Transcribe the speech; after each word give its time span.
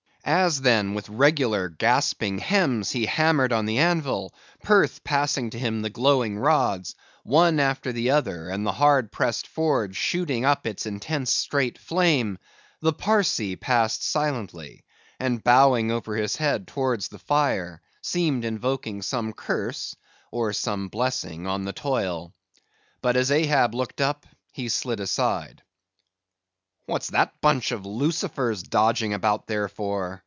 As, 0.23 0.61
then, 0.61 0.93
with 0.93 1.09
regular, 1.09 1.67
gasping 1.67 2.37
hems, 2.37 2.91
he 2.91 3.07
hammered 3.07 3.51
on 3.51 3.65
the 3.65 3.79
anvil, 3.79 4.33
Perth 4.63 5.03
passing 5.03 5.49
to 5.49 5.57
him 5.59 5.81
the 5.81 5.89
glowing 5.89 6.37
rods, 6.37 6.93
one 7.23 7.59
after 7.59 7.91
the 7.91 8.11
other, 8.11 8.47
and 8.47 8.65
the 8.65 8.71
hard 8.73 9.11
pressed 9.11 9.47
forge 9.47 9.95
shooting 9.97 10.45
up 10.45 10.65
its 10.67 10.85
intense 10.85 11.33
straight 11.33 11.77
flame, 11.79 12.37
the 12.81 12.93
Parsee 12.93 13.55
passed 13.59 14.03
silently, 14.07 14.85
and 15.19 15.43
bowing 15.43 15.91
over 15.91 16.15
his 16.15 16.35
head 16.35 16.67
towards 16.67 17.07
the 17.07 17.19
fire, 17.19 17.81
seemed 18.03 18.45
invoking 18.45 19.01
some 19.01 19.33
curse 19.33 19.95
or 20.31 20.53
some 20.53 20.87
blessing 20.87 21.45
on 21.47 21.65
the 21.65 21.73
toil. 21.73 22.31
But, 23.01 23.17
as 23.17 23.31
Ahab 23.31 23.73
looked 23.73 23.99
up, 23.99 24.27
he 24.53 24.69
slid 24.69 24.99
aside. 24.99 25.63
"What's 26.87 27.11
that 27.11 27.39
bunch 27.39 27.71
of 27.71 27.85
lucifers 27.85 28.63
dodging 28.63 29.13
about 29.13 29.47
there 29.47 29.69
for?" 29.69 30.19